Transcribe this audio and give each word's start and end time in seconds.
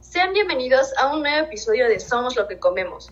Sean 0.00 0.34
bienvenidos 0.34 0.96
a 0.98 1.12
un 1.12 1.22
nuevo 1.22 1.46
episodio 1.46 1.88
de 1.88 1.98
Somos 1.98 2.36
lo 2.36 2.46
que 2.46 2.60
comemos. 2.60 3.10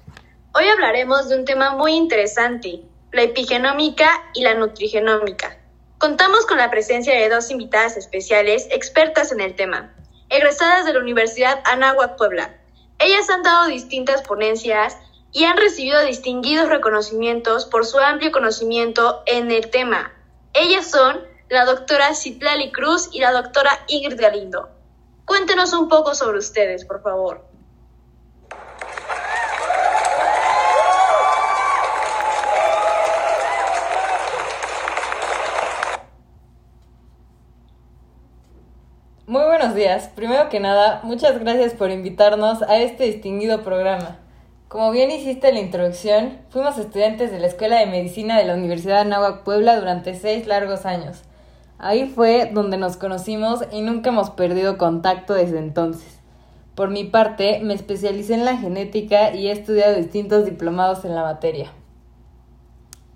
Hoy 0.54 0.68
hablaremos 0.68 1.28
de 1.28 1.38
un 1.38 1.44
tema 1.44 1.74
muy 1.74 1.94
interesante, 1.94 2.82
la 3.10 3.22
epigenómica 3.22 4.08
y 4.32 4.42
la 4.42 4.54
nutrigenómica. 4.54 5.58
Contamos 5.98 6.46
con 6.46 6.58
la 6.58 6.70
presencia 6.70 7.14
de 7.14 7.28
dos 7.28 7.50
invitadas 7.50 7.96
especiales 7.96 8.68
expertas 8.70 9.32
en 9.32 9.40
el 9.40 9.56
tema, 9.56 9.92
egresadas 10.28 10.84
de 10.84 10.92
la 10.92 11.00
Universidad 11.00 11.60
Anáhuac 11.64 12.16
Puebla. 12.16 12.56
Ellas 13.00 13.28
han 13.28 13.42
dado 13.42 13.66
distintas 13.66 14.22
ponencias 14.22 14.96
y 15.32 15.46
han 15.46 15.56
recibido 15.56 16.00
distinguidos 16.04 16.68
reconocimientos 16.68 17.64
por 17.64 17.84
su 17.84 17.98
amplio 17.98 18.30
conocimiento 18.30 19.24
en 19.26 19.50
el 19.50 19.70
tema. 19.70 20.12
Ellas 20.52 20.88
son 20.88 21.26
la 21.48 21.64
doctora 21.64 22.14
Citlali 22.14 22.70
Cruz 22.70 23.08
y 23.12 23.18
la 23.18 23.32
doctora 23.32 23.80
Ingrid 23.88 24.20
Galindo. 24.20 24.75
Cuéntenos 25.26 25.72
un 25.72 25.88
poco 25.88 26.14
sobre 26.14 26.38
ustedes, 26.38 26.84
por 26.84 27.02
favor. 27.02 27.44
Muy 39.26 39.42
buenos 39.42 39.74
días. 39.74 40.08
Primero 40.14 40.48
que 40.48 40.60
nada, 40.60 41.00
muchas 41.02 41.40
gracias 41.40 41.74
por 41.74 41.90
invitarnos 41.90 42.62
a 42.62 42.78
este 42.78 43.04
distinguido 43.04 43.64
programa. 43.64 44.20
Como 44.68 44.92
bien 44.92 45.10
hiciste 45.10 45.52
la 45.52 45.58
introducción, 45.58 46.38
fuimos 46.50 46.78
estudiantes 46.78 47.32
de 47.32 47.40
la 47.40 47.48
Escuela 47.48 47.80
de 47.80 47.86
Medicina 47.86 48.38
de 48.38 48.44
la 48.44 48.54
Universidad 48.54 48.94
de 48.94 49.00
Anáhuac 49.00 49.42
Puebla 49.42 49.76
durante 49.80 50.14
seis 50.14 50.46
largos 50.46 50.86
años. 50.86 51.22
Ahí 51.78 52.08
fue 52.08 52.50
donde 52.52 52.78
nos 52.78 52.96
conocimos 52.96 53.60
y 53.70 53.82
nunca 53.82 54.10
hemos 54.10 54.30
perdido 54.30 54.78
contacto 54.78 55.34
desde 55.34 55.58
entonces. 55.58 56.20
Por 56.74 56.90
mi 56.90 57.04
parte, 57.04 57.60
me 57.62 57.74
especialicé 57.74 58.34
en 58.34 58.44
la 58.44 58.56
genética 58.56 59.34
y 59.34 59.48
he 59.48 59.52
estudiado 59.52 59.96
distintos 59.96 60.44
diplomados 60.44 61.04
en 61.04 61.14
la 61.14 61.22
materia. 61.22 61.72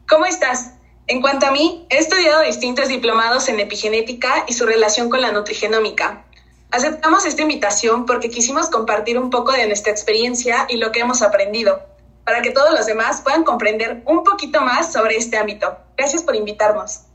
¿Cómo 0.09 0.27
estás? 0.27 0.75
En 1.07 1.21
cuanto 1.21 1.47
a 1.47 1.51
mí, 1.51 1.87
he 1.89 1.99
estudiado 1.99 2.43
distintos 2.43 2.89
diplomados 2.89 3.49
en 3.49 3.61
epigenética 3.61 4.45
y 4.47 4.53
su 4.53 4.65
relación 4.65 5.11
con 5.11 5.21
la 5.21 5.33
nutrigenómica. 5.33 6.25
Aceptamos 6.71 7.27
esta 7.27 7.43
invitación 7.43 8.07
porque 8.07 8.31
quisimos 8.31 8.71
compartir 8.71 9.19
un 9.19 9.31
poco 9.31 9.53
de 9.53 9.67
nuestra 9.67 9.91
experiencia 9.91 10.67
y 10.69 10.77
lo 10.77 10.93
que 10.93 11.01
hemos 11.01 11.21
aprendido, 11.21 11.81
para 12.25 12.43
que 12.43 12.53
todos 12.53 12.71
los 12.71 12.87
demás 12.87 13.23
puedan 13.23 13.43
comprender 13.43 14.03
un 14.07 14.23
poquito 14.23 14.61
más 14.61 14.93
sobre 14.93 15.17
este 15.17 15.37
ámbito. 15.37 15.77
Gracias 15.97 16.23
por 16.23 16.37
invitarnos. 16.37 17.10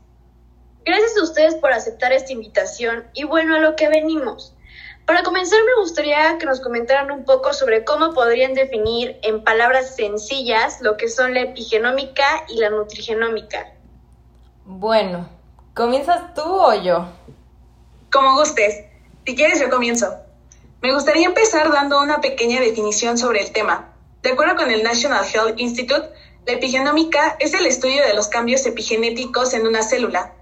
Gracias 0.86 1.16
a 1.18 1.24
ustedes 1.24 1.56
por 1.56 1.72
aceptar 1.72 2.12
esta 2.12 2.32
invitación 2.32 3.08
y 3.12 3.24
bueno, 3.24 3.56
a 3.56 3.58
lo 3.58 3.74
que 3.74 3.88
venimos. 3.88 4.54
Para 5.04 5.24
comenzar, 5.24 5.58
me 5.64 5.80
gustaría 5.80 6.38
que 6.38 6.46
nos 6.46 6.60
comentaran 6.60 7.10
un 7.10 7.24
poco 7.24 7.52
sobre 7.52 7.84
cómo 7.84 8.14
podrían 8.14 8.54
definir 8.54 9.18
en 9.22 9.42
palabras 9.42 9.96
sencillas 9.96 10.80
lo 10.80 10.96
que 10.96 11.08
son 11.08 11.34
la 11.34 11.40
epigenómica 11.40 12.44
y 12.48 12.58
la 12.58 12.70
nutrigenómica. 12.70 13.72
Bueno, 14.64 15.28
¿comienzas 15.74 16.34
tú 16.34 16.42
o 16.42 16.74
yo? 16.80 17.08
Como 18.12 18.36
gustes. 18.36 18.84
Si 19.26 19.34
quieres, 19.34 19.58
yo 19.58 19.68
comienzo. 19.68 20.14
Me 20.82 20.94
gustaría 20.94 21.26
empezar 21.26 21.72
dando 21.72 22.00
una 22.00 22.20
pequeña 22.20 22.60
definición 22.60 23.18
sobre 23.18 23.40
el 23.40 23.50
tema. 23.50 23.92
De 24.22 24.30
acuerdo 24.30 24.54
con 24.54 24.70
el 24.70 24.84
National 24.84 25.26
Health 25.26 25.58
Institute, 25.58 26.10
la 26.46 26.52
epigenómica 26.52 27.36
es 27.40 27.54
el 27.54 27.66
estudio 27.66 28.06
de 28.06 28.14
los 28.14 28.28
cambios 28.28 28.64
epigenéticos 28.66 29.52
en 29.52 29.66
una 29.66 29.82
célula, 29.82 30.35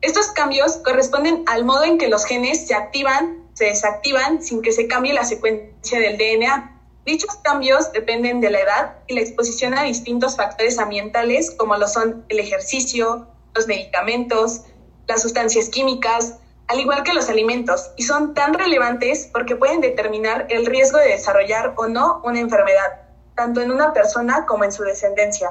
estos 0.00 0.28
cambios 0.28 0.76
corresponden 0.78 1.42
al 1.46 1.64
modo 1.64 1.84
en 1.84 1.98
que 1.98 2.08
los 2.08 2.24
genes 2.24 2.66
se 2.66 2.74
activan, 2.74 3.44
se 3.54 3.66
desactivan 3.66 4.42
sin 4.42 4.62
que 4.62 4.72
se 4.72 4.86
cambie 4.86 5.14
la 5.14 5.24
secuencia 5.24 5.98
del 5.98 6.18
DNA. 6.18 6.80
Dichos 7.04 7.36
cambios 7.42 7.92
dependen 7.92 8.40
de 8.40 8.50
la 8.50 8.60
edad 8.60 8.96
y 9.06 9.14
la 9.14 9.20
exposición 9.22 9.74
a 9.74 9.84
distintos 9.84 10.36
factores 10.36 10.78
ambientales 10.78 11.50
como 11.50 11.76
lo 11.76 11.88
son 11.88 12.24
el 12.28 12.40
ejercicio, 12.40 13.26
los 13.54 13.66
medicamentos, 13.66 14.62
las 15.06 15.22
sustancias 15.22 15.68
químicas, 15.68 16.38
al 16.68 16.80
igual 16.80 17.04
que 17.04 17.14
los 17.14 17.28
alimentos, 17.28 17.92
y 17.96 18.02
son 18.02 18.34
tan 18.34 18.54
relevantes 18.54 19.30
porque 19.32 19.56
pueden 19.56 19.80
determinar 19.80 20.46
el 20.50 20.66
riesgo 20.66 20.98
de 20.98 21.10
desarrollar 21.10 21.74
o 21.76 21.86
no 21.86 22.20
una 22.24 22.40
enfermedad, 22.40 23.02
tanto 23.34 23.60
en 23.60 23.70
una 23.70 23.92
persona 23.92 24.46
como 24.46 24.64
en 24.64 24.72
su 24.72 24.82
descendencia. 24.82 25.50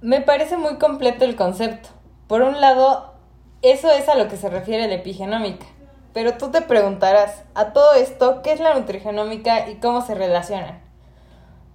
Me 0.00 0.22
parece 0.22 0.56
muy 0.56 0.78
completo 0.78 1.24
el 1.24 1.36
concepto. 1.36 1.90
Por 2.28 2.42
un 2.42 2.60
lado, 2.60 3.14
eso 3.62 3.90
es 3.90 4.06
a 4.10 4.14
lo 4.14 4.28
que 4.28 4.36
se 4.36 4.50
refiere 4.50 4.86
la 4.86 4.96
epigenómica. 4.96 5.64
Pero 6.12 6.34
tú 6.34 6.50
te 6.50 6.60
preguntarás, 6.60 7.42
a 7.54 7.72
todo 7.72 7.94
esto, 7.94 8.42
¿qué 8.42 8.52
es 8.52 8.60
la 8.60 8.74
nutrigenómica 8.74 9.70
y 9.70 9.76
cómo 9.76 10.02
se 10.02 10.14
relacionan? 10.14 10.78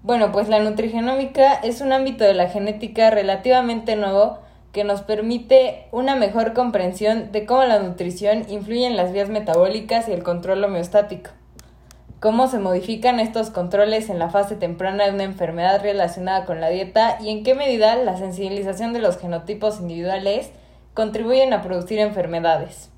Bueno, 0.03 0.31
pues 0.31 0.50
la 0.50 0.59
nutrigenómica 0.59 1.53
es 1.56 1.81
un 1.81 1.92
ámbito 1.92 2.24
de 2.24 2.36
la 2.36 2.50
genética 2.50 3.09
relativamente 3.09 3.96
nuevo 3.96 4.38
que 4.74 4.84
nos 4.84 5.02
permite 5.02 5.88
una 5.92 6.16
mejor 6.16 6.53
comprensión 6.53 7.31
de 7.31 7.47
cómo 7.47 7.63
la 7.63 7.80
nutrición 7.80 8.46
influye 8.47 8.86
en 8.86 8.96
las 8.96 9.12
vías 9.12 9.30
metabólicas 9.30 10.08
y 10.08 10.12
el 10.12 10.22
control 10.22 10.63
homeostático. 10.63 11.31
Cómo 12.24 12.48
se 12.48 12.58
modifican 12.58 13.20
estos 13.20 13.50
controles 13.50 14.10
en 14.10 14.18
la 14.18 14.30
fase 14.30 14.56
temprana 14.56 15.04
de 15.04 15.12
una 15.12 15.26
enfermedad 15.26 15.82
relacionada 15.82 16.46
con 16.46 16.62
la 16.62 16.70
dieta 16.70 17.18
y 17.20 17.30
en 17.30 17.44
qué 17.44 17.54
medida 17.54 17.98
la 17.98 18.16
sensibilización 18.16 18.94
de 18.94 19.00
los 19.00 19.18
genotipos 19.18 19.82
individuales 19.82 20.50
contribuyen 20.94 21.52
a 21.52 21.62
producir 21.62 22.00
enfermedades. 22.00 22.90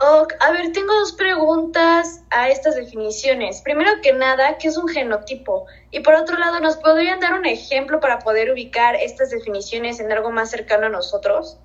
a 0.00 0.52
ver, 0.52 0.70
tengo 0.72 0.92
dos 0.92 1.14
preguntas 1.14 2.24
a 2.28 2.50
estas 2.50 2.76
definiciones. 2.76 3.62
Primero 3.62 3.92
que 4.02 4.12
nada, 4.12 4.58
¿qué 4.58 4.68
es 4.68 4.76
un 4.76 4.88
genotipo? 4.88 5.64
Y 5.90 6.00
por 6.00 6.12
otro 6.12 6.36
lado, 6.36 6.60
¿nos 6.60 6.76
podrían 6.76 7.20
dar 7.20 7.32
un 7.32 7.46
ejemplo 7.46 8.00
para 8.00 8.18
poder 8.18 8.52
ubicar 8.52 8.96
estas 8.96 9.30
definiciones 9.30 9.98
en 9.98 10.12
algo 10.12 10.30
más 10.30 10.50
cercano 10.50 10.88
a 10.88 10.90
nosotros? 10.90 11.58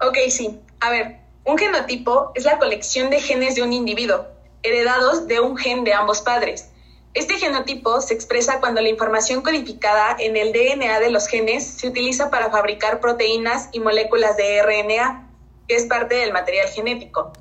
Ok, 0.00 0.16
sí. 0.30 0.58
A 0.80 0.90
ver, 0.90 1.20
un 1.44 1.56
genotipo 1.56 2.32
es 2.34 2.44
la 2.44 2.58
colección 2.58 3.10
de 3.10 3.20
genes 3.20 3.54
de 3.54 3.62
un 3.62 3.72
individuo, 3.72 4.26
heredados 4.62 5.26
de 5.26 5.40
un 5.40 5.56
gen 5.56 5.84
de 5.84 5.94
ambos 5.94 6.20
padres. 6.20 6.70
Este 7.14 7.38
genotipo 7.38 8.00
se 8.00 8.14
expresa 8.14 8.60
cuando 8.60 8.80
la 8.80 8.88
información 8.88 9.42
codificada 9.42 10.16
en 10.18 10.36
el 10.36 10.52
DNA 10.52 11.00
de 11.00 11.10
los 11.10 11.26
genes 11.26 11.66
se 11.66 11.88
utiliza 11.88 12.30
para 12.30 12.50
fabricar 12.50 13.00
proteínas 13.00 13.68
y 13.72 13.80
moléculas 13.80 14.36
de 14.36 14.62
RNA, 14.62 15.28
que 15.66 15.74
es 15.76 15.86
parte 15.86 16.16
del 16.16 16.32
material 16.32 16.68
genético. 16.68 17.32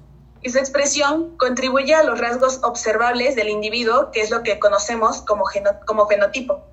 Y 0.41 0.49
su 0.49 0.57
expresión 0.57 1.37
contribuye 1.37 1.93
a 1.93 2.03
los 2.03 2.19
rasgos 2.19 2.61
observables 2.63 3.35
del 3.35 3.49
individuo, 3.49 4.11
que 4.11 4.21
es 4.21 4.31
lo 4.31 4.41
que 4.41 4.57
conocemos 4.57 5.21
como, 5.21 5.43
como 5.85 6.07
fenotipo. 6.07 6.63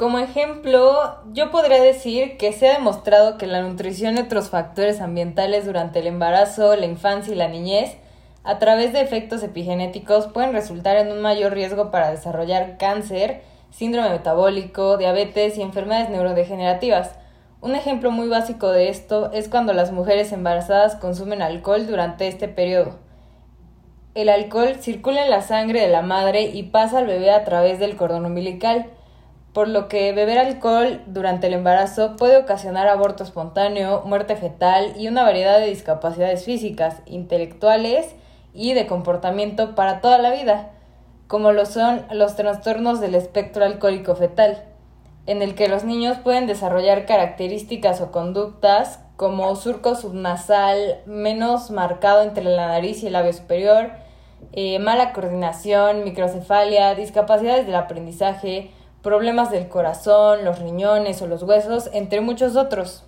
Como 0.00 0.18
ejemplo, 0.18 1.18
yo 1.34 1.50
podría 1.50 1.82
decir 1.82 2.38
que 2.38 2.54
se 2.54 2.70
ha 2.70 2.72
demostrado 2.72 3.36
que 3.36 3.46
la 3.46 3.60
nutrición 3.60 4.16
y 4.16 4.20
otros 4.20 4.48
factores 4.48 5.02
ambientales 5.02 5.66
durante 5.66 5.98
el 5.98 6.06
embarazo, 6.06 6.74
la 6.74 6.86
infancia 6.86 7.34
y 7.34 7.36
la 7.36 7.48
niñez, 7.48 7.98
a 8.42 8.58
través 8.58 8.94
de 8.94 9.02
efectos 9.02 9.42
epigenéticos, 9.42 10.26
pueden 10.28 10.54
resultar 10.54 10.96
en 10.96 11.12
un 11.12 11.20
mayor 11.20 11.52
riesgo 11.52 11.90
para 11.90 12.10
desarrollar 12.10 12.78
cáncer, 12.78 13.42
síndrome 13.72 14.08
metabólico, 14.08 14.96
diabetes 14.96 15.58
y 15.58 15.60
enfermedades 15.60 16.08
neurodegenerativas. 16.08 17.10
Un 17.60 17.74
ejemplo 17.74 18.10
muy 18.10 18.28
básico 18.28 18.70
de 18.70 18.88
esto 18.88 19.30
es 19.34 19.50
cuando 19.50 19.74
las 19.74 19.92
mujeres 19.92 20.32
embarazadas 20.32 20.96
consumen 20.96 21.42
alcohol 21.42 21.86
durante 21.86 22.26
este 22.26 22.48
periodo. 22.48 22.94
El 24.14 24.30
alcohol 24.30 24.76
circula 24.80 25.22
en 25.22 25.30
la 25.30 25.42
sangre 25.42 25.82
de 25.82 25.88
la 25.88 26.00
madre 26.00 26.44
y 26.44 26.62
pasa 26.62 27.00
al 27.00 27.06
bebé 27.06 27.32
a 27.32 27.44
través 27.44 27.78
del 27.78 27.96
cordón 27.96 28.24
umbilical 28.24 28.86
por 29.52 29.68
lo 29.68 29.88
que 29.88 30.12
beber 30.12 30.38
alcohol 30.38 31.00
durante 31.06 31.48
el 31.48 31.54
embarazo 31.54 32.16
puede 32.16 32.36
ocasionar 32.36 32.86
aborto 32.86 33.24
espontáneo, 33.24 34.02
muerte 34.04 34.36
fetal 34.36 34.94
y 34.96 35.08
una 35.08 35.24
variedad 35.24 35.58
de 35.58 35.66
discapacidades 35.66 36.44
físicas, 36.44 37.02
intelectuales 37.06 38.14
y 38.54 38.74
de 38.74 38.86
comportamiento 38.86 39.74
para 39.74 40.00
toda 40.00 40.18
la 40.18 40.30
vida, 40.30 40.70
como 41.26 41.52
lo 41.52 41.66
son 41.66 42.02
los 42.12 42.36
trastornos 42.36 43.00
del 43.00 43.14
espectro 43.14 43.64
alcohólico 43.64 44.14
fetal, 44.14 44.64
en 45.26 45.42
el 45.42 45.54
que 45.54 45.68
los 45.68 45.84
niños 45.84 46.18
pueden 46.18 46.46
desarrollar 46.46 47.06
características 47.06 48.00
o 48.00 48.10
conductas 48.10 49.00
como 49.16 49.54
surco 49.54 49.96
subnasal 49.96 51.00
menos 51.06 51.70
marcado 51.70 52.22
entre 52.22 52.44
la 52.44 52.68
nariz 52.68 53.02
y 53.02 53.08
el 53.08 53.12
labio 53.12 53.32
superior, 53.32 53.90
eh, 54.52 54.78
mala 54.78 55.12
coordinación, 55.12 56.04
microcefalia, 56.04 56.94
discapacidades 56.94 57.66
del 57.66 57.74
aprendizaje, 57.74 58.70
problemas 59.02 59.50
del 59.50 59.68
corazón, 59.68 60.44
los 60.44 60.58
riñones 60.58 61.22
o 61.22 61.26
los 61.26 61.42
huesos, 61.42 61.90
entre 61.92 62.20
muchos 62.20 62.56
otros. 62.56 63.04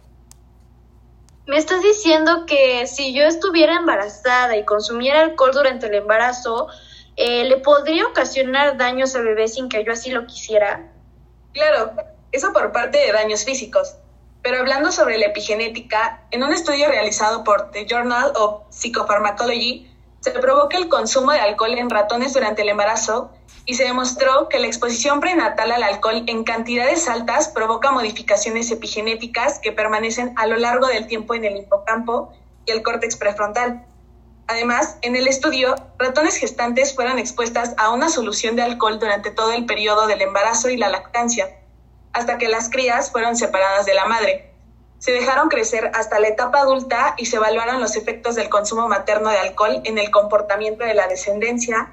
Me 1.47 1.57
estás 1.57 1.83
diciendo 1.83 2.47
que 2.47 2.87
si 2.87 3.13
yo 3.13 3.25
estuviera 3.25 3.75
embarazada 3.75 4.57
y 4.57 4.65
consumiera 4.65 5.23
alcohol 5.23 5.51
durante 5.53 5.87
el 5.87 5.95
embarazo, 5.95 6.69
eh, 7.17 7.45
¿le 7.45 7.59
podría 7.59 8.07
ocasionar 8.07 8.77
daños 8.77 9.15
al 9.17 9.25
bebé 9.25 9.49
sin 9.49 9.69
que 9.69 9.85
yo 9.85 9.93
así 9.93 10.11
lo 10.11 10.27
quisiera? 10.27 10.91
Claro, 11.53 11.93
eso 12.31 12.53
por 12.53 12.73
parte 12.73 12.99
de 12.99 13.13
daños 13.13 13.45
físicos. 13.45 13.97
Pero 14.43 14.59
hablando 14.59 14.91
sobre 14.91 15.19
la 15.19 15.27
epigenética, 15.27 16.23
en 16.31 16.43
un 16.43 16.53
estudio 16.53 16.89
realizado 16.89 17.45
por 17.45 17.71
The 17.71 17.87
Journal 17.87 18.33
of 18.35 18.63
Psychopharmacology, 18.71 19.92
se 20.23 20.33
que 20.71 20.77
el 20.77 20.89
consumo 20.89 21.33
de 21.33 21.41
alcohol 21.41 21.77
en 21.77 21.91
ratones 21.91 22.33
durante 22.33 22.63
el 22.63 22.69
embarazo 22.69 23.33
y 23.67 23.75
se 23.75 23.85
demostró 23.85 24.49
que 24.49 24.61
la 24.61 24.69
exposición 24.69 25.21
prenatal 25.21 25.73
al 25.73 25.83
alcohol 25.83 26.23
en 26.27 26.45
cantidades 26.45 27.09
altas 27.09 27.49
provoca 27.49 27.91
modificaciones 27.91 28.71
epigenéticas 28.71 29.59
que 29.59 29.73
permanecen 29.73 30.33
a 30.37 30.47
lo 30.47 30.57
largo 30.57 30.87
del 30.87 31.09
tiempo 31.09 31.35
en 31.35 31.45
el 31.45 31.57
hipocampo 31.57 32.33
y 32.67 32.71
el 32.71 32.83
córtex 32.83 33.17
prefrontal. 33.17 33.85
Además, 34.47 34.97
en 35.03 35.17
el 35.17 35.27
estudio, 35.27 35.75
ratones 35.99 36.37
gestantes 36.37 36.95
fueron 36.95 37.19
expuestas 37.19 37.75
a 37.77 37.91
una 37.91 38.09
solución 38.09 38.55
de 38.55 38.63
alcohol 38.63 39.01
durante 39.01 39.31
todo 39.31 39.53
el 39.53 39.67
periodo 39.67 40.07
del 40.07 40.23
embarazo 40.23 40.69
y 40.69 40.77
la 40.77 40.89
lactancia, 40.89 41.49
hasta 42.13 42.39
que 42.39 42.49
las 42.49 42.71
crías 42.71 43.11
fueron 43.11 43.35
separadas 43.35 43.87
de 43.87 43.95
la 43.95 44.07
madre. 44.07 44.52
Se 45.03 45.11
dejaron 45.11 45.49
crecer 45.49 45.91
hasta 45.95 46.21
la 46.21 46.29
etapa 46.29 46.61
adulta 46.61 47.17
y 47.19 47.27
se 47.27 47.35
evaluaron 47.35 47.81
los 47.81 47.97
efectos 47.97 48.37
del 48.37 48.49
consumo 48.49 48.87
materno 48.87 49.31
de 49.31 49.39
alcohol 49.39 49.81
en 49.83 49.99
el 49.99 50.13
comportamiento 50.13 50.85
de 50.85 50.95
la 50.95 51.09
descendencia, 51.09 51.91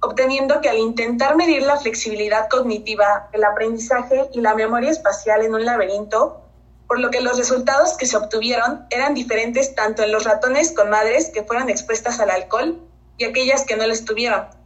obteniendo 0.00 0.60
que 0.60 0.68
al 0.68 0.78
intentar 0.78 1.36
medir 1.36 1.62
la 1.62 1.76
flexibilidad 1.76 2.48
cognitiva, 2.48 3.28
el 3.30 3.44
aprendizaje 3.44 4.28
y 4.32 4.40
la 4.40 4.56
memoria 4.56 4.90
espacial 4.90 5.42
en 5.42 5.54
un 5.54 5.64
laberinto, 5.64 6.40
por 6.88 6.98
lo 6.98 7.12
que 7.12 7.20
los 7.20 7.38
resultados 7.38 7.96
que 7.96 8.06
se 8.06 8.16
obtuvieron 8.16 8.84
eran 8.90 9.14
diferentes 9.14 9.76
tanto 9.76 10.02
en 10.02 10.10
los 10.10 10.24
ratones 10.24 10.72
con 10.72 10.90
madres 10.90 11.30
que 11.30 11.44
fueron 11.44 11.70
expuestas 11.70 12.18
al 12.18 12.30
alcohol 12.30 12.80
y 13.16 13.26
aquellas 13.26 13.64
que 13.64 13.76
no 13.76 13.86
lo 13.86 13.92
estuvieron. 13.92 14.59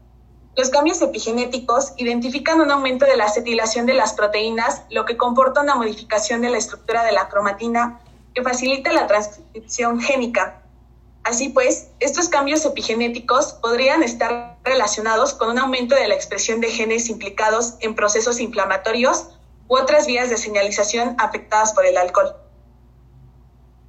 Los 0.57 0.71
cambios 0.71 1.03
epigenéticos 1.03 1.95
identifican 1.97 2.61
un 2.61 2.71
aumento 2.71 3.07
de 3.07 3.17
la 3.17 3.25
acetilación 3.25 3.87
de 3.87 3.95
las 3.95 4.13
proteínas, 4.13 4.83
lo 4.89 5.05
que 5.05 5.17
comporta 5.17 5.61
una 5.61 5.75
modificación 5.75 6.43
de 6.43 6.51
la 6.51 6.59
estructura 6.59 7.05
de 7.05 7.13
la 7.13 7.29
cromatina 7.29 8.01
que 8.35 8.43
facilita 8.43 8.93
la 8.93 9.09
transcripción 9.09 10.01
génica. 10.01 10.63
Así 11.25 11.49
pues, 11.49 11.89
estos 11.99 12.29
cambios 12.29 12.65
epigenéticos 12.67 13.55
podrían 13.55 14.03
estar 14.03 14.59
relacionados 14.63 15.33
con 15.33 15.51
un 15.51 15.59
aumento 15.59 15.97
de 15.97 16.07
la 16.07 16.15
expresión 16.15 16.61
de 16.61 16.71
genes 16.71 17.09
implicados 17.09 17.75
en 17.81 17.95
procesos 17.95 18.39
inflamatorios 18.39 19.29
u 19.67 19.77
otras 19.77 20.07
vías 20.07 20.31
de 20.31 20.37
señalización 20.37 21.17
afectadas 21.19 21.73
por 21.73 21.87
el 21.87 21.97
alcohol. 21.97 22.37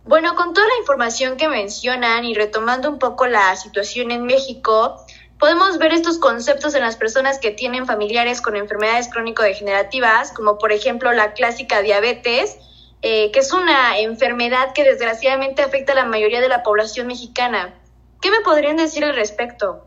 Bueno, 0.06 0.36
con 0.36 0.54
toda 0.54 0.68
la 0.68 0.78
información 0.80 1.36
que 1.36 1.48
mencionan 1.48 2.26
y 2.26 2.36
retomando 2.36 2.90
un 2.90 3.00
poco 3.00 3.26
la 3.26 3.56
situación 3.56 4.12
en 4.12 4.24
México, 4.24 5.05
podemos 5.40 5.78
ver 5.78 5.94
estos 5.94 6.18
conceptos 6.18 6.76
en 6.76 6.82
las 6.82 6.96
personas 6.96 7.40
que 7.40 7.52
tienen 7.52 7.86
familiares 7.86 8.42
con 8.42 8.56
enfermedades 8.56 9.10
crónico-degenerativas, 9.10 10.32
como 10.32 10.58
por 10.58 10.72
ejemplo 10.72 11.12
la 11.12 11.34
clásica 11.34 11.82
diabetes, 11.82 12.58
eh, 13.02 13.32
que 13.32 13.40
es 13.40 13.52
una 13.54 14.00
enfermedad 14.00 14.74
que 14.74 14.84
desgraciadamente 14.84 15.62
afecta 15.62 15.92
a 15.92 15.96
la 15.96 16.06
mayoría 16.06 16.42
de 16.42 16.50
la 16.50 16.64
población 16.64 17.08
mexicana. 17.08 17.76
¿Qué 18.22 18.32
me 18.32 18.42
podrían 18.42 18.78
decir 18.78 19.04
al 19.04 19.16
respecto? 19.16 19.86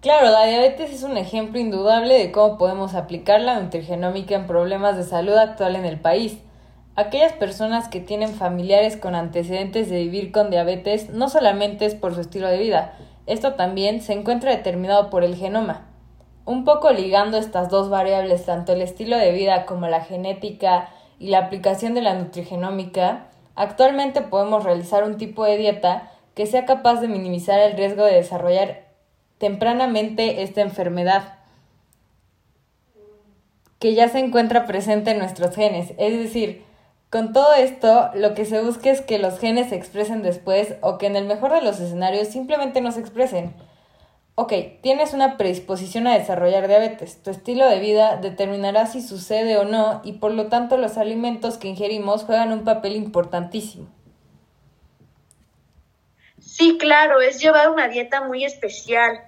Claro, 0.00 0.30
la 0.30 0.46
diabetes 0.46 0.92
es 0.92 1.02
un 1.02 1.16
ejemplo 1.16 1.58
indudable 1.58 2.14
de 2.14 2.30
cómo 2.30 2.58
podemos 2.58 2.94
aplicar 2.94 3.40
la 3.40 3.58
nutrigenómica 3.58 4.34
en 4.34 4.46
problemas 4.46 4.96
de 4.96 5.02
salud 5.02 5.34
actual 5.34 5.76
en 5.76 5.84
el 5.84 5.98
país. 5.98 6.38
Aquellas 6.94 7.32
personas 7.32 7.88
que 7.88 8.00
tienen 8.00 8.34
familiares 8.34 8.96
con 8.96 9.14
antecedentes 9.14 9.90
de 9.90 9.98
vivir 9.98 10.30
con 10.30 10.50
diabetes 10.50 11.10
no 11.10 11.28
solamente 11.28 11.86
es 11.86 11.94
por 11.94 12.14
su 12.14 12.20
estilo 12.20 12.48
de 12.48 12.58
vida, 12.58 12.96
esto 13.26 13.54
también 13.54 14.00
se 14.00 14.12
encuentra 14.12 14.50
determinado 14.50 15.10
por 15.10 15.24
el 15.24 15.36
genoma. 15.36 15.86
Un 16.44 16.64
poco 16.64 16.90
ligando 16.90 17.38
estas 17.38 17.70
dos 17.70 17.88
variables, 17.88 18.44
tanto 18.44 18.72
el 18.72 18.82
estilo 18.82 19.16
de 19.16 19.32
vida 19.32 19.64
como 19.64 19.88
la 19.88 20.02
genética 20.02 20.90
y 21.18 21.28
la 21.28 21.38
aplicación 21.38 21.94
de 21.94 22.02
la 22.02 22.14
nutrigenómica, 22.14 23.28
actualmente 23.54 24.20
podemos 24.20 24.64
realizar 24.64 25.04
un 25.04 25.16
tipo 25.16 25.44
de 25.44 25.56
dieta 25.56 26.10
que 26.34 26.46
sea 26.46 26.66
capaz 26.66 27.00
de 27.00 27.08
minimizar 27.08 27.60
el 27.60 27.76
riesgo 27.76 28.04
de 28.04 28.14
desarrollar 28.14 28.84
tempranamente 29.38 30.42
esta 30.42 30.60
enfermedad 30.60 31.38
que 33.78 33.94
ya 33.94 34.08
se 34.08 34.18
encuentra 34.18 34.66
presente 34.66 35.10
en 35.10 35.18
nuestros 35.18 35.54
genes. 35.54 35.92
Es 35.98 36.16
decir, 36.16 36.64
con 37.14 37.32
todo 37.32 37.54
esto, 37.54 38.10
lo 38.16 38.34
que 38.34 38.44
se 38.44 38.60
busca 38.60 38.90
es 38.90 39.00
que 39.00 39.20
los 39.20 39.38
genes 39.38 39.68
se 39.68 39.76
expresen 39.76 40.24
después 40.24 40.74
o 40.80 40.98
que 40.98 41.06
en 41.06 41.14
el 41.14 41.26
mejor 41.26 41.52
de 41.52 41.62
los 41.62 41.78
escenarios 41.78 42.26
simplemente 42.26 42.80
no 42.80 42.90
se 42.90 42.98
expresen. 42.98 43.54
Ok, 44.34 44.52
tienes 44.82 45.14
una 45.14 45.36
predisposición 45.36 46.08
a 46.08 46.18
desarrollar 46.18 46.66
diabetes. 46.66 47.22
Tu 47.22 47.30
estilo 47.30 47.68
de 47.68 47.78
vida 47.78 48.16
determinará 48.16 48.86
si 48.86 49.00
sucede 49.00 49.56
o 49.58 49.64
no 49.64 50.00
y 50.02 50.14
por 50.14 50.32
lo 50.32 50.48
tanto 50.48 50.76
los 50.76 50.98
alimentos 50.98 51.56
que 51.56 51.68
ingerimos 51.68 52.24
juegan 52.24 52.50
un 52.50 52.64
papel 52.64 52.96
importantísimo. 52.96 53.86
Sí, 56.40 56.78
claro, 56.78 57.20
es 57.20 57.40
llevar 57.40 57.70
una 57.70 57.86
dieta 57.86 58.22
muy 58.22 58.44
especial. 58.44 59.22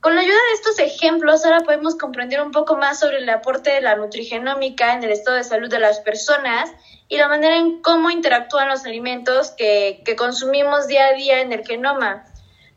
Con 0.00 0.14
la 0.14 0.20
ayuda 0.20 0.36
de 0.36 0.54
estos 0.54 0.78
ejemplos, 0.78 1.44
ahora 1.44 1.64
podemos 1.64 1.96
comprender 1.96 2.40
un 2.40 2.52
poco 2.52 2.76
más 2.76 3.00
sobre 3.00 3.18
el 3.18 3.28
aporte 3.28 3.70
de 3.70 3.80
la 3.80 3.96
nutrigenómica 3.96 4.94
en 4.94 5.02
el 5.02 5.10
estado 5.10 5.36
de 5.36 5.42
salud 5.42 5.68
de 5.68 5.80
las 5.80 5.98
personas 6.00 6.70
y 7.08 7.16
la 7.16 7.26
manera 7.26 7.56
en 7.56 7.82
cómo 7.82 8.08
interactúan 8.08 8.68
los 8.68 8.84
alimentos 8.84 9.50
que, 9.50 10.04
consumimos 10.16 10.86
día 10.86 11.06
a 11.06 11.12
día 11.14 11.40
en 11.40 11.52
el 11.52 11.66
genoma. 11.66 12.24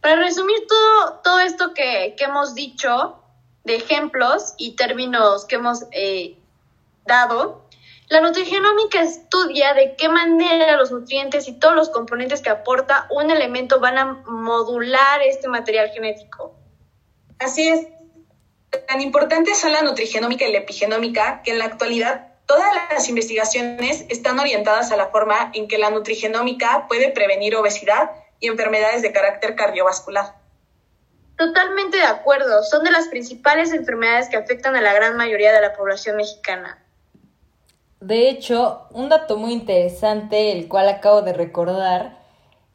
Para 0.02 0.16
resumir 0.16 0.66
todo, 0.68 1.20
todo 1.24 1.40
esto 1.42 1.76
que, 1.76 2.16
hemos 2.18 2.56
dicho 2.56 3.22
de 3.66 3.76
ejemplos 3.76 4.56
y 4.58 4.76
términos 4.76 5.46
que 5.46 5.56
hemos 5.56 5.84
eh, 5.92 6.40
dado, 7.06 7.68
la 8.10 8.22
nutrigenómica 8.22 9.00
estudia 9.00 9.76
de 9.76 9.96
qué 9.96 10.10
manera 10.10 10.76
los 10.76 10.92
nutrientes 10.92 11.48
y 11.48 11.60
todos 11.60 11.76
los 11.76 11.90
componentes 11.90 12.42
que 12.42 12.50
aporta 12.50 13.06
un 13.12 13.30
elemento 13.30 13.80
van 13.80 14.00
a 14.00 14.06
modular 14.26 15.22
este 15.22 15.48
material 15.48 15.92
genético. 15.92 16.61
Así 17.42 17.68
es. 17.68 17.88
Tan 18.88 19.02
importantes 19.02 19.60
son 19.60 19.74
la 19.74 19.82
nutrigenómica 19.82 20.48
y 20.48 20.52
la 20.52 20.60
epigenómica 20.60 21.42
que 21.44 21.52
en 21.52 21.60
la 21.60 21.66
actualidad 21.66 22.28
todas 22.46 22.68
las 22.92 23.10
investigaciones 23.10 24.06
están 24.10 24.40
orientadas 24.40 24.92
a 24.92 24.98
la 24.98 25.08
forma 25.08 25.52
en 25.54 25.68
que 25.68 25.78
la 25.78 25.90
nutrigenómica 25.90 26.86
puede 26.88 27.10
prevenir 27.10 27.56
obesidad 27.56 28.12
y 28.40 28.48
enfermedades 28.48 29.02
de 29.02 29.12
carácter 29.12 29.56
cardiovascular. 29.56 30.36
Totalmente 31.38 31.98
de 31.98 32.04
acuerdo, 32.04 32.63
son 32.63 32.84
de 32.84 32.92
las 32.92 33.08
principales 33.08 33.74
enfermedades 33.74 34.30
que 34.30 34.38
afectan 34.38 34.75
a 34.75 34.82
la 34.82 34.94
gran 34.94 35.18
mayoría 35.18 35.51
de 35.51 35.62
la 35.62 35.74
población 35.74 36.18
mexicana. 36.18 36.77
De 38.00 38.30
hecho, 38.30 38.88
un 38.92 39.10
dato 39.10 39.38
muy 39.38 39.54
interesante, 39.54 40.51
el 40.51 40.68
cual 40.68 40.89
acabo 40.89 41.22
de 41.22 41.34
recordar, 41.34 42.21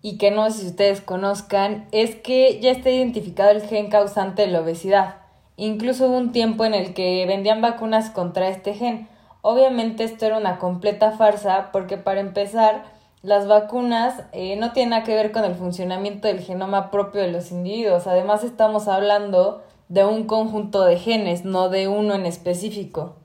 y 0.03 0.19
que 0.19 0.31
no 0.31 0.51
sé 0.51 0.61
si 0.61 0.67
ustedes 0.69 1.01
conozcan, 1.01 1.89
es 1.93 2.15
que 2.17 2.61
ya 2.61 2.71
está 2.71 2.91
identificado 2.91 3.51
el 3.51 3.63
gen 3.63 3.91
causante 3.91 4.43
de 4.43 4.49
la 4.49 4.61
obesidad. 4.61 5.17
Incluso 5.57 6.07
hubo 6.07 6.19
un 6.19 6.33
tiempo 6.33 6.65
en 6.65 6.75
el 6.75 6.95
que 6.95 7.25
vendían 7.27 7.63
vacunas 7.63 8.11
contra 8.11 8.49
este 8.49 8.75
gen. 8.75 9.09
Obviamente 9.43 10.05
esto 10.05 10.27
era 10.27 10.37
una 10.37 10.59
completa 10.59 11.13
farsa 11.13 11.71
porque 11.73 11.97
para 11.97 12.21
empezar, 12.21 12.85
las 13.23 13.49
vacunas 13.49 14.23
eh, 14.33 14.55
no 14.57 14.73
tienen 14.73 14.91
nada 14.91 15.03
que 15.03 15.15
ver 15.15 15.33
con 15.33 15.45
el 15.45 15.57
funcionamiento 15.57 16.29
del 16.29 16.41
genoma 16.41 16.93
propio 16.93 17.23
de 17.23 17.33
los 17.33 17.51
individuos. 17.51 18.07
Además 18.07 18.45
estamos 18.45 18.87
hablando 18.87 19.65
de 19.89 20.05
un 20.05 20.27
conjunto 20.27 20.85
de 20.85 20.99
genes, 20.99 21.45
no 21.45 21.69
de 21.69 21.89
uno 21.89 22.15
en 22.15 22.27
específico. 22.27 23.17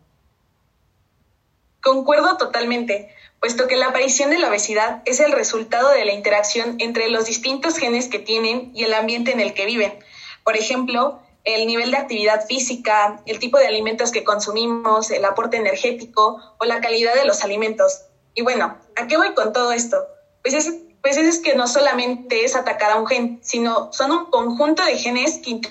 Concuerdo 1.83 2.37
totalmente 2.37 3.09
puesto 3.41 3.67
que 3.67 3.75
la 3.75 3.87
aparición 3.87 4.29
de 4.29 4.37
la 4.37 4.49
obesidad 4.49 5.01
es 5.05 5.19
el 5.19 5.31
resultado 5.31 5.89
de 5.89 6.05
la 6.05 6.13
interacción 6.13 6.75
entre 6.77 7.09
los 7.09 7.25
distintos 7.25 7.75
genes 7.75 8.07
que 8.07 8.19
tienen 8.19 8.71
y 8.75 8.83
el 8.83 8.93
ambiente 8.93 9.31
en 9.31 9.39
el 9.39 9.55
que 9.55 9.65
viven. 9.65 9.97
Por 10.43 10.55
ejemplo, 10.55 11.19
el 11.43 11.65
nivel 11.65 11.89
de 11.89 11.97
actividad 11.97 12.45
física, 12.45 13.19
el 13.25 13.39
tipo 13.39 13.57
de 13.57 13.65
alimentos 13.65 14.11
que 14.11 14.23
consumimos, 14.23 15.09
el 15.09 15.25
aporte 15.25 15.57
energético 15.57 16.39
o 16.59 16.65
la 16.65 16.81
calidad 16.81 17.15
de 17.15 17.25
los 17.25 17.43
alimentos. 17.43 18.03
Y 18.35 18.43
bueno, 18.43 18.77
¿a 18.95 19.07
qué 19.07 19.17
voy 19.17 19.33
con 19.33 19.51
todo 19.53 19.71
esto? 19.71 19.97
Pues 20.43 20.53
es, 20.53 20.71
pues 21.01 21.17
es 21.17 21.39
que 21.39 21.55
no 21.55 21.67
solamente 21.67 22.45
es 22.45 22.55
atacar 22.55 22.91
a 22.91 22.97
un 22.97 23.07
gen, 23.07 23.39
sino 23.41 23.91
son 23.91 24.11
un 24.11 24.25
conjunto 24.27 24.85
de 24.85 24.99
genes 24.99 25.39
que 25.39 25.61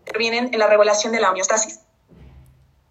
intervienen 0.00 0.52
en 0.52 0.58
la 0.58 0.66
regulación 0.66 1.12
de 1.12 1.20
la 1.20 1.30
homeostasis. 1.30 1.83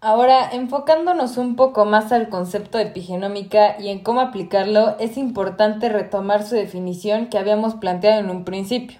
Ahora, 0.06 0.50
enfocándonos 0.52 1.38
un 1.38 1.56
poco 1.56 1.86
más 1.86 2.12
al 2.12 2.28
concepto 2.28 2.76
de 2.76 2.84
epigenómica 2.84 3.76
y 3.80 3.88
en 3.88 4.00
cómo 4.00 4.20
aplicarlo, 4.20 4.98
es 4.98 5.16
importante 5.16 5.88
retomar 5.88 6.44
su 6.44 6.56
definición 6.56 7.28
que 7.28 7.38
habíamos 7.38 7.76
planteado 7.76 8.20
en 8.20 8.28
un 8.28 8.44
principio. 8.44 8.98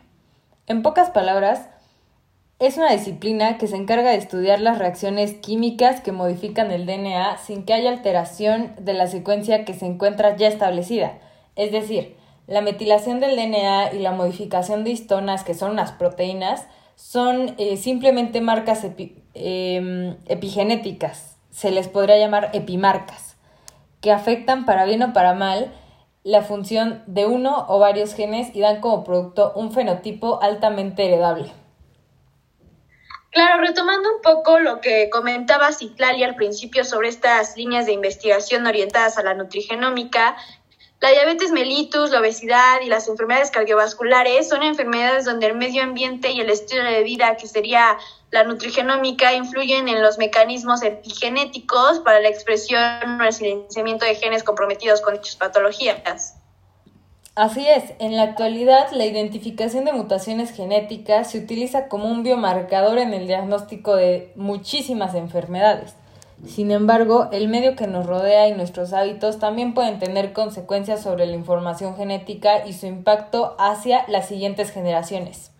En 0.66 0.80
pocas 0.80 1.10
palabras, 1.10 1.68
es 2.58 2.78
una 2.78 2.90
disciplina 2.90 3.58
que 3.58 3.66
se 3.66 3.76
encarga 3.76 4.12
de 4.12 4.16
estudiar 4.16 4.62
las 4.62 4.78
reacciones 4.78 5.34
químicas 5.34 6.00
que 6.00 6.10
modifican 6.10 6.70
el 6.70 6.86
DNA 6.86 7.36
sin 7.36 7.66
que 7.66 7.74
haya 7.74 7.90
alteración 7.90 8.72
de 8.78 8.94
la 8.94 9.06
secuencia 9.06 9.66
que 9.66 9.74
se 9.74 9.84
encuentra 9.84 10.38
ya 10.38 10.48
establecida, 10.48 11.18
es 11.54 11.70
decir, 11.70 12.16
la 12.46 12.62
metilación 12.62 13.20
del 13.20 13.36
DNA 13.36 13.92
y 13.92 13.98
la 13.98 14.12
modificación 14.12 14.84
de 14.84 14.92
histonas, 14.92 15.44
que 15.44 15.52
son 15.52 15.72
unas 15.72 15.92
proteínas, 15.92 16.66
son 16.96 17.56
eh, 17.58 17.76
simplemente 17.76 18.40
marcas 18.40 18.84
epi 18.84 19.23
Em, 19.34 20.16
epigenéticas, 20.26 21.36
se 21.50 21.70
les 21.70 21.88
podría 21.88 22.18
llamar 22.18 22.50
epimarcas. 22.52 23.32
que 24.00 24.12
afectan 24.12 24.66
para 24.66 24.84
bien 24.84 25.02
o 25.02 25.14
para 25.14 25.32
mal 25.32 25.72
la 26.24 26.42
función 26.42 27.02
de 27.06 27.24
uno 27.24 27.64
o 27.68 27.78
varios 27.78 28.14
genes 28.14 28.54
y 28.54 28.60
dan 28.60 28.82
como 28.82 29.02
producto 29.02 29.54
un 29.56 29.72
fenotipo 29.72 30.42
altamente 30.42 31.06
heredable. 31.06 31.50
Claro, 33.30 33.62
retomando 33.62 34.14
un 34.14 34.20
poco 34.22 34.58
lo 34.58 34.80
que 34.80 35.10
comentaba 35.10 35.72
Citlali 35.72 36.22
al 36.22 36.36
principio 36.36 36.84
sobre 36.84 37.08
estas 37.08 37.56
líneas 37.56 37.86
de 37.86 37.92
investigación 37.92 38.66
orientadas 38.66 39.18
a 39.18 39.22
la 39.22 39.34
nutrigenómica, 39.34 40.36
la 41.00 41.10
diabetes 41.10 41.52
mellitus, 41.52 42.10
la 42.10 42.20
obesidad 42.20 42.80
y 42.82 42.86
las 42.86 43.08
enfermedades 43.08 43.50
cardiovasculares 43.50 44.48
son 44.48 44.62
enfermedades 44.62 45.26
donde 45.26 45.46
el 45.46 45.54
medio 45.54 45.82
ambiente 45.82 46.30
y 46.30 46.40
el 46.40 46.48
estilo 46.48 46.84
de 46.84 47.02
vida, 47.02 47.36
que 47.36 47.46
sería 47.46 47.98
la 48.30 48.44
nutrigenómica, 48.44 49.34
influyen 49.34 49.88
en 49.88 50.00
los 50.00 50.16
mecanismos 50.16 50.82
epigenéticos 50.82 52.00
para 52.00 52.20
la 52.20 52.28
expresión 52.28 53.20
o 53.20 53.24
el 53.24 53.32
silenciamiento 53.32 54.06
de 54.06 54.14
genes 54.14 54.42
comprometidos 54.42 55.02
con 55.02 55.14
dichas 55.14 55.36
patologías. 55.36 56.36
Así 57.34 57.66
es, 57.68 57.92
en 57.98 58.16
la 58.16 58.22
actualidad 58.22 58.92
la 58.92 59.04
identificación 59.04 59.84
de 59.84 59.92
mutaciones 59.92 60.52
genéticas 60.52 61.32
se 61.32 61.38
utiliza 61.38 61.88
como 61.88 62.08
un 62.08 62.22
biomarcador 62.22 62.98
en 62.98 63.12
el 63.12 63.26
diagnóstico 63.26 63.96
de 63.96 64.32
muchísimas 64.36 65.14
enfermedades. 65.16 65.96
Sin 66.46 66.70
embargo, 66.70 67.28
el 67.32 67.48
medio 67.48 67.74
que 67.74 67.86
nos 67.86 68.06
rodea 68.06 68.48
y 68.48 68.52
nuestros 68.52 68.92
hábitos 68.92 69.38
también 69.38 69.72
pueden 69.72 69.98
tener 69.98 70.32
consecuencias 70.32 71.02
sobre 71.02 71.26
la 71.26 71.34
información 71.34 71.96
genética 71.96 72.66
y 72.66 72.74
su 72.74 72.86
impacto 72.86 73.56
hacia 73.58 74.04
las 74.08 74.28
siguientes 74.28 74.70
generaciones. 74.70 75.52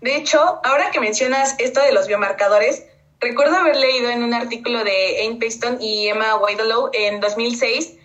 De 0.00 0.16
hecho, 0.16 0.38
ahora 0.64 0.90
que 0.90 1.00
mencionas 1.00 1.56
esto 1.58 1.80
de 1.80 1.92
los 1.92 2.08
biomarcadores, 2.08 2.86
recuerdo 3.20 3.56
haber 3.56 3.76
leído 3.76 4.10
en 4.10 4.22
un 4.22 4.34
artículo 4.34 4.84
de 4.84 5.20
Ayn 5.22 5.38
Paston 5.38 5.78
y 5.80 6.08
Emma 6.08 6.36
Widelow 6.36 6.90
en 6.92 7.20
2006 7.20 7.96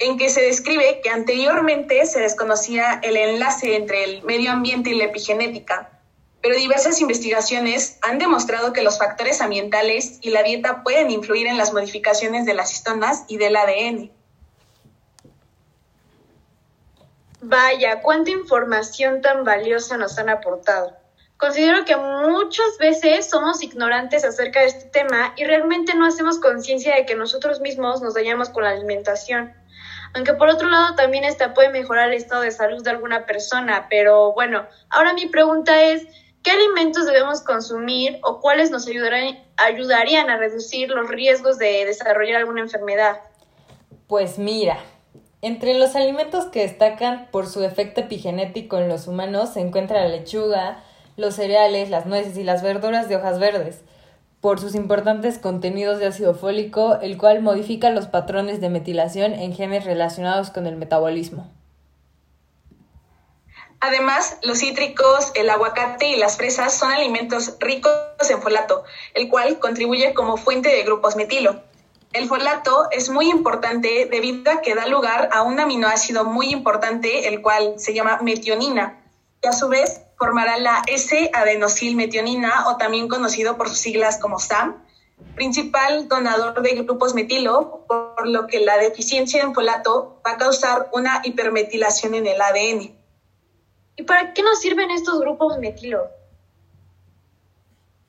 en 0.00 0.18
que 0.18 0.28
se 0.28 0.42
describe 0.42 1.00
que 1.02 1.10
anteriormente 1.10 2.04
se 2.06 2.20
desconocía 2.20 3.00
el 3.02 3.16
enlace 3.16 3.76
entre 3.76 4.04
el 4.04 4.22
medio 4.24 4.52
ambiente 4.52 4.90
y 4.90 4.94
la 4.94 5.04
epigenética 5.04 5.97
pero 6.40 6.54
diversas 6.54 7.00
investigaciones 7.00 7.98
han 8.02 8.18
demostrado 8.18 8.72
que 8.72 8.82
los 8.82 8.98
factores 8.98 9.40
ambientales 9.40 10.18
y 10.20 10.30
la 10.30 10.42
dieta 10.42 10.82
pueden 10.82 11.10
influir 11.10 11.46
en 11.46 11.58
las 11.58 11.72
modificaciones 11.72 12.46
de 12.46 12.54
las 12.54 12.72
histonas 12.72 13.24
y 13.28 13.38
del 13.38 13.56
ADN. 13.56 14.12
Vaya, 17.40 18.00
cuánta 18.02 18.30
información 18.30 19.20
tan 19.20 19.44
valiosa 19.44 19.96
nos 19.96 20.18
han 20.18 20.28
aportado. 20.28 20.96
Considero 21.38 21.84
que 21.84 21.96
muchas 21.96 22.78
veces 22.80 23.30
somos 23.30 23.62
ignorantes 23.62 24.24
acerca 24.24 24.60
de 24.60 24.66
este 24.66 24.86
tema 24.86 25.34
y 25.36 25.44
realmente 25.44 25.94
no 25.94 26.04
hacemos 26.04 26.40
conciencia 26.40 26.96
de 26.96 27.06
que 27.06 27.14
nosotros 27.14 27.60
mismos 27.60 28.02
nos 28.02 28.14
dañamos 28.14 28.48
con 28.48 28.64
la 28.64 28.70
alimentación. 28.70 29.54
Aunque 30.14 30.34
por 30.34 30.48
otro 30.48 30.68
lado 30.68 30.96
también 30.96 31.22
esta 31.22 31.54
puede 31.54 31.70
mejorar 31.70 32.08
el 32.08 32.14
estado 32.14 32.42
de 32.42 32.50
salud 32.50 32.82
de 32.82 32.90
alguna 32.90 33.24
persona, 33.24 33.86
pero 33.88 34.32
bueno, 34.32 34.66
ahora 34.90 35.12
mi 35.12 35.26
pregunta 35.26 35.80
es, 35.80 36.08
¿Qué 36.42 36.50
alimentos 36.50 37.06
debemos 37.06 37.42
consumir 37.42 38.18
o 38.22 38.40
cuáles 38.40 38.70
nos 38.70 38.86
ayudarían, 38.86 40.30
a 40.30 40.36
reducir 40.36 40.88
los 40.90 41.08
riesgos 41.08 41.58
de 41.58 41.84
desarrollar 41.84 42.36
alguna 42.36 42.60
enfermedad? 42.60 43.20
Pues 44.06 44.38
mira, 44.38 44.78
entre 45.42 45.74
los 45.74 45.94
alimentos 45.96 46.46
que 46.46 46.62
destacan 46.62 47.28
por 47.30 47.46
su 47.46 47.62
efecto 47.64 48.00
epigenético 48.00 48.78
en 48.78 48.88
los 48.88 49.06
humanos 49.06 49.50
se 49.50 49.60
encuentra 49.60 50.00
la 50.00 50.08
lechuga, 50.08 50.82
los 51.16 51.34
cereales, 51.34 51.90
las 51.90 52.06
nueces 52.06 52.36
y 52.38 52.44
las 52.44 52.62
verduras 52.62 53.08
de 53.08 53.16
hojas 53.16 53.38
verdes, 53.38 53.82
por 54.40 54.60
sus 54.60 54.74
importantes 54.74 55.38
contenidos 55.38 55.98
de 55.98 56.06
ácido 56.06 56.34
fólico, 56.34 57.00
el 57.02 57.18
cual 57.18 57.42
modifica 57.42 57.90
los 57.90 58.06
patrones 58.06 58.60
de 58.60 58.70
metilación 58.70 59.34
en 59.34 59.52
genes 59.52 59.84
relacionados 59.84 60.50
con 60.50 60.66
el 60.66 60.76
metabolismo. 60.76 61.50
Además, 63.80 64.38
los 64.42 64.58
cítricos, 64.58 65.30
el 65.34 65.48
aguacate 65.50 66.08
y 66.08 66.16
las 66.16 66.36
fresas 66.36 66.74
son 66.74 66.90
alimentos 66.90 67.54
ricos 67.60 67.92
en 68.28 68.42
folato, 68.42 68.82
el 69.14 69.28
cual 69.28 69.60
contribuye 69.60 70.14
como 70.14 70.36
fuente 70.36 70.68
de 70.68 70.82
grupos 70.82 71.14
metilo. 71.14 71.62
El 72.12 72.26
folato 72.26 72.88
es 72.90 73.08
muy 73.08 73.30
importante 73.30 74.08
debido 74.10 74.50
a 74.50 74.62
que 74.62 74.74
da 74.74 74.86
lugar 74.86 75.28
a 75.32 75.42
un 75.42 75.60
aminoácido 75.60 76.24
muy 76.24 76.50
importante, 76.50 77.28
el 77.28 77.40
cual 77.40 77.74
se 77.76 77.94
llama 77.94 78.18
metionina, 78.22 79.04
que 79.40 79.48
a 79.48 79.52
su 79.52 79.68
vez 79.68 80.00
formará 80.16 80.58
la 80.58 80.82
S-adenosilmetionina 80.86 82.68
o 82.68 82.78
también 82.78 83.06
conocido 83.06 83.56
por 83.56 83.68
sus 83.68 83.78
siglas 83.78 84.18
como 84.18 84.40
SAM, 84.40 84.82
principal 85.36 86.08
donador 86.08 86.62
de 86.62 86.74
grupos 86.74 87.14
metilo, 87.14 87.84
por 87.86 88.26
lo 88.26 88.48
que 88.48 88.58
la 88.60 88.78
deficiencia 88.78 89.42
en 89.42 89.54
folato 89.54 90.20
va 90.26 90.32
a 90.32 90.36
causar 90.38 90.88
una 90.92 91.20
hipermetilación 91.22 92.14
en 92.14 92.26
el 92.26 92.40
ADN. 92.40 92.97
¿Y 93.98 94.04
para 94.04 94.32
qué 94.32 94.42
nos 94.42 94.60
sirven 94.60 94.92
estos 94.92 95.18
grupos 95.18 95.58
metilo? 95.58 96.08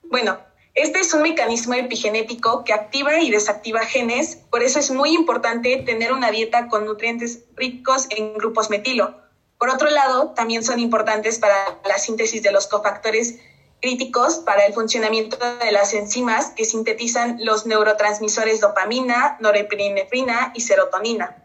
Bueno, 0.03 0.37
este 0.75 0.99
es 0.99 1.11
un 1.15 1.23
mecanismo 1.23 1.73
epigenético 1.73 2.63
que 2.63 2.73
activa 2.73 3.19
y 3.19 3.31
desactiva 3.31 3.81
genes, 3.81 4.35
por 4.51 4.61
eso 4.61 4.77
es 4.77 4.91
muy 4.91 5.15
importante 5.15 5.77
tener 5.77 6.13
una 6.13 6.29
dieta 6.29 6.67
con 6.67 6.85
nutrientes 6.85 7.43
ricos 7.55 8.05
en 8.11 8.35
grupos 8.35 8.69
metilo. 8.69 9.19
Por 9.57 9.69
otro 9.69 9.89
lado, 9.89 10.29
también 10.35 10.63
son 10.63 10.79
importantes 10.79 11.39
para 11.39 11.55
la 11.83 11.97
síntesis 11.97 12.43
de 12.43 12.51
los 12.51 12.67
cofactores 12.67 13.39
críticos 13.81 14.35
para 14.45 14.67
el 14.67 14.73
funcionamiento 14.73 15.37
de 15.57 15.71
las 15.71 15.95
enzimas 15.95 16.51
que 16.51 16.65
sintetizan 16.65 17.37
los 17.43 17.65
neurotransmisores 17.65 18.61
dopamina, 18.61 19.37
norepinefrina 19.39 20.51
y 20.53 20.61
serotonina. 20.61 21.38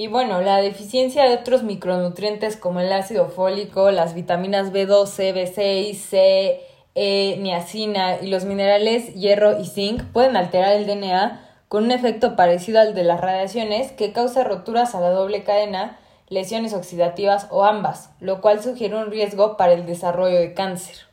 Y 0.00 0.06
bueno, 0.08 0.40
la 0.40 0.62
deficiencia 0.62 1.24
de 1.24 1.34
otros 1.34 1.62
micronutrientes 1.62 2.56
como 2.56 2.80
el 2.80 2.90
ácido 2.90 3.28
fólico, 3.28 3.90
las 3.90 4.14
vitaminas 4.14 4.72
B12, 4.72 5.34
B6, 5.34 5.94
C, 5.94 6.60
E, 6.94 7.36
niacina 7.38 8.16
y 8.22 8.28
los 8.28 8.46
minerales 8.46 9.12
hierro 9.12 9.60
y 9.60 9.66
zinc 9.66 10.02
pueden 10.04 10.38
alterar 10.38 10.72
el 10.72 10.86
DNA 10.86 11.46
con 11.68 11.84
un 11.84 11.90
efecto 11.90 12.34
parecido 12.34 12.80
al 12.80 12.94
de 12.94 13.04
las 13.04 13.20
radiaciones 13.20 13.92
que 13.92 14.14
causa 14.14 14.42
roturas 14.42 14.94
a 14.94 15.00
la 15.00 15.10
doble 15.10 15.44
cadena, 15.44 15.98
lesiones 16.30 16.72
oxidativas 16.72 17.48
o 17.50 17.66
ambas, 17.66 18.08
lo 18.20 18.40
cual 18.40 18.62
sugiere 18.62 18.96
un 18.96 19.10
riesgo 19.10 19.58
para 19.58 19.74
el 19.74 19.84
desarrollo 19.84 20.38
de 20.38 20.54
cáncer 20.54 21.09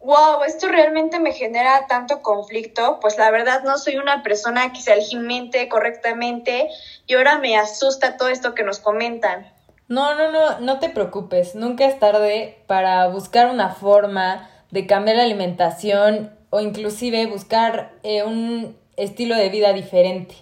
wow, 0.00 0.42
esto 0.46 0.68
realmente 0.68 1.18
me 1.18 1.32
genera 1.32 1.86
tanto 1.88 2.22
conflicto, 2.22 2.98
pues 3.00 3.18
la 3.18 3.30
verdad 3.30 3.62
no 3.64 3.78
soy 3.78 3.96
una 3.96 4.22
persona 4.22 4.72
que 4.72 4.80
se 4.80 4.92
alimente 4.92 5.68
correctamente 5.68 6.68
y 7.06 7.14
ahora 7.14 7.38
me 7.38 7.56
asusta 7.56 8.16
todo 8.16 8.28
esto 8.28 8.54
que 8.54 8.62
nos 8.62 8.78
comentan. 8.78 9.52
No, 9.88 10.14
no, 10.14 10.30
no, 10.30 10.60
no 10.60 10.78
te 10.78 10.90
preocupes, 10.90 11.54
nunca 11.54 11.86
es 11.86 11.98
tarde 11.98 12.62
para 12.66 13.08
buscar 13.08 13.50
una 13.50 13.70
forma 13.70 14.48
de 14.70 14.86
cambiar 14.86 15.16
la 15.16 15.22
alimentación 15.24 16.36
o 16.50 16.60
inclusive 16.60 17.26
buscar 17.26 17.92
eh, 18.02 18.22
un 18.22 18.78
estilo 18.96 19.34
de 19.34 19.48
vida 19.48 19.72
diferente. 19.72 20.34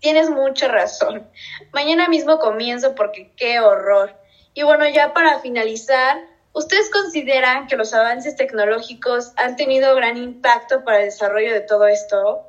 Tienes 0.00 0.30
mucha 0.30 0.66
razón. 0.66 1.28
Mañana 1.72 2.08
mismo 2.08 2.40
comienzo 2.40 2.96
porque 2.96 3.30
qué 3.36 3.60
horror. 3.60 4.16
Y 4.54 4.64
bueno, 4.64 4.88
ya 4.88 5.12
para 5.12 5.38
finalizar, 5.38 6.18
¿Ustedes 6.54 6.90
consideran 6.90 7.66
que 7.66 7.76
los 7.76 7.94
avances 7.94 8.36
tecnológicos 8.36 9.32
han 9.36 9.56
tenido 9.56 9.94
gran 9.96 10.18
impacto 10.18 10.84
para 10.84 10.98
el 10.98 11.06
desarrollo 11.06 11.50
de 11.50 11.62
todo 11.62 11.86
esto? 11.86 12.42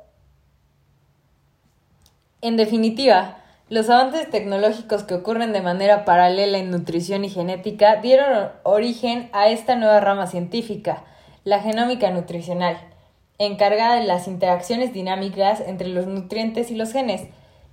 En 2.42 2.58
definitiva, 2.58 3.38
los 3.70 3.88
avances 3.88 4.28
tecnológicos 4.28 5.04
que 5.04 5.14
ocurren 5.14 5.54
de 5.54 5.62
manera 5.62 6.04
paralela 6.04 6.58
en 6.58 6.70
nutrición 6.70 7.24
y 7.24 7.30
genética 7.30 7.96
dieron 7.96 8.50
origen 8.62 9.30
a 9.32 9.48
esta 9.48 9.74
nueva 9.74 10.00
rama 10.00 10.26
científica, 10.26 11.04
la 11.44 11.60
genómica 11.60 12.10
nutricional, 12.10 12.76
encargada 13.38 13.94
de 13.94 14.04
las 14.04 14.28
interacciones 14.28 14.92
dinámicas 14.92 15.60
entre 15.60 15.88
los 15.88 16.06
nutrientes 16.06 16.70
y 16.70 16.74
los 16.74 16.92
genes, 16.92 17.22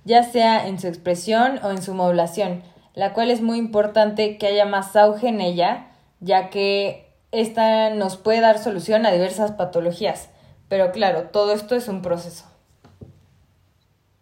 ya 0.06 0.22
sea 0.22 0.66
en 0.66 0.80
su 0.80 0.86
expresión 0.86 1.60
o 1.62 1.70
en 1.70 1.82
su 1.82 1.92
modulación, 1.92 2.62
la 2.94 3.12
cual 3.12 3.30
es 3.30 3.42
muy 3.42 3.58
importante 3.58 4.38
que 4.38 4.46
haya 4.46 4.64
más 4.64 4.96
auge 4.96 5.28
en 5.28 5.42
ella 5.42 5.88
ya 6.22 6.48
que 6.48 7.12
esta 7.32 7.90
nos 7.90 8.16
puede 8.16 8.40
dar 8.40 8.58
solución 8.62 9.04
a 9.04 9.10
diversas 9.10 9.52
patologías. 9.52 10.28
Pero 10.68 10.92
claro, 10.92 11.24
todo 11.24 11.52
esto 11.52 11.74
es 11.74 11.88
un 11.88 12.00
proceso. 12.00 12.46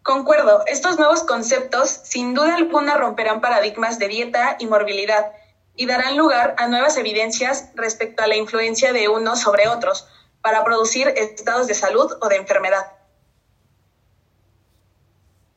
Concuerdo, 0.02 0.64
estos 0.66 0.98
nuevos 0.98 1.22
conceptos 1.22 1.90
sin 1.90 2.34
duda 2.34 2.56
alguna 2.56 2.96
romperán 2.96 3.40
paradigmas 3.40 3.98
de 3.98 4.08
dieta 4.08 4.56
y 4.58 4.66
morbilidad 4.66 5.32
y 5.76 5.86
darán 5.86 6.16
lugar 6.16 6.56
a 6.58 6.66
nuevas 6.66 6.96
evidencias 6.96 7.70
respecto 7.74 8.22
a 8.22 8.26
la 8.26 8.36
influencia 8.36 8.92
de 8.92 9.08
unos 9.08 9.40
sobre 9.40 9.68
otros 9.68 10.08
para 10.40 10.64
producir 10.64 11.08
estados 11.08 11.66
de 11.66 11.74
salud 11.74 12.10
o 12.20 12.28
de 12.28 12.36
enfermedad. 12.36 12.86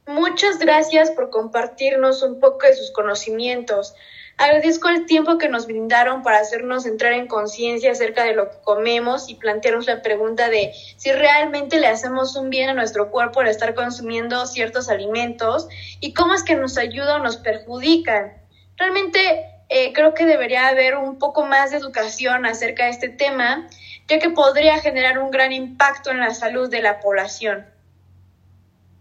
Muchas 0.05 0.59
gracias 0.59 1.11
por 1.11 1.29
compartirnos 1.29 2.23
un 2.23 2.41
poco 2.41 2.67
de 2.67 2.75
sus 2.75 2.91
conocimientos. 2.91 3.95
Agradezco 4.37 4.89
el 4.89 5.05
tiempo 5.05 5.37
que 5.37 5.47
nos 5.47 5.67
brindaron 5.67 6.23
para 6.23 6.39
hacernos 6.39 6.85
entrar 6.85 7.13
en 7.13 7.27
conciencia 7.27 7.91
acerca 7.91 8.25
de 8.25 8.33
lo 8.33 8.49
que 8.49 8.57
comemos 8.63 9.29
y 9.29 9.35
plantearnos 9.35 9.85
la 9.85 10.01
pregunta 10.01 10.49
de 10.49 10.73
si 10.97 11.11
realmente 11.11 11.79
le 11.79 11.87
hacemos 11.87 12.35
un 12.35 12.49
bien 12.49 12.69
a 12.69 12.73
nuestro 12.73 13.11
cuerpo 13.11 13.39
al 13.39 13.47
estar 13.47 13.75
consumiendo 13.75 14.45
ciertos 14.45 14.89
alimentos 14.89 15.67
y 15.99 16.13
cómo 16.13 16.33
es 16.33 16.43
que 16.43 16.55
nos 16.55 16.77
ayudan 16.77 17.21
o 17.21 17.23
nos 17.23 17.37
perjudican. 17.37 18.33
Realmente 18.75 19.45
eh, 19.69 19.93
creo 19.93 20.13
que 20.13 20.25
debería 20.25 20.67
haber 20.67 20.97
un 20.97 21.17
poco 21.17 21.45
más 21.45 21.71
de 21.71 21.77
educación 21.77 22.45
acerca 22.45 22.85
de 22.85 22.91
este 22.91 23.09
tema, 23.09 23.69
ya 24.07 24.19
que 24.19 24.31
podría 24.31 24.79
generar 24.79 25.19
un 25.19 25.31
gran 25.31 25.53
impacto 25.53 26.11
en 26.11 26.19
la 26.19 26.33
salud 26.33 26.69
de 26.69 26.81
la 26.81 26.99
población. 26.99 27.72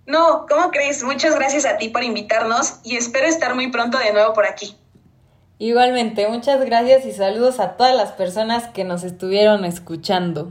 No, 0.07 0.47
¿cómo 0.49 0.71
crees? 0.71 1.03
Muchas 1.05 1.35
gracias 1.37 1.65
a 1.65 1.77
ti 1.77 1.89
por 1.89 2.03
invitarnos 2.03 2.81
y 2.83 2.97
espero 2.97 3.27
estar 3.27 3.55
muy 3.55 3.71
pronto 3.71 3.99
de 3.99 4.13
nuevo 4.13 4.33
por 4.35 4.47
aquí. 4.47 4.77
Igualmente, 5.59 6.27
muchas 6.27 6.65
gracias 6.65 7.07
y 7.07 7.13
saludos 7.13 7.61
a 7.61 7.77
todas 7.77 7.95
las 7.95 8.13
personas 8.13 8.67
que 8.69 8.83
nos 8.83 9.05
estuvieron 9.05 9.65
escuchando. 9.65 10.51